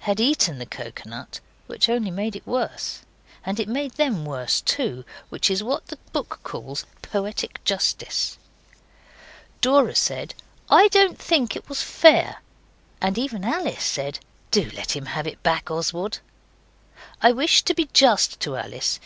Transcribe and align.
had 0.00 0.20
eaten 0.20 0.58
the 0.58 0.66
coconut, 0.66 1.40
which 1.66 1.88
only 1.88 2.10
made 2.10 2.36
it 2.36 2.46
worse. 2.46 3.00
And 3.42 3.58
it 3.58 3.68
made 3.70 3.92
them 3.92 4.26
worse 4.26 4.60
too 4.60 5.02
which 5.30 5.50
is 5.50 5.62
what 5.64 5.86
the 5.86 5.96
book 6.12 6.40
calls 6.42 6.84
poetic 7.00 7.64
justice. 7.64 8.36
Dora 9.62 9.94
said, 9.94 10.34
'I 10.68 10.88
don't 10.88 11.18
think 11.18 11.56
it 11.56 11.70
was 11.70 11.80
fair,' 11.82 12.42
and 13.00 13.16
even 13.16 13.46
Alice 13.46 13.82
said 13.82 14.18
'Do 14.50 14.70
let 14.76 14.94
him 14.94 15.06
have 15.06 15.26
it 15.26 15.42
back, 15.42 15.70
Oswald.' 15.70 16.20
I 17.22 17.32
wish 17.32 17.62
to 17.62 17.72
be 17.72 17.88
just 17.94 18.40
to 18.40 18.56
Alice. 18.58 18.96